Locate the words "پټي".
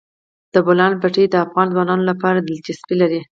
1.01-1.23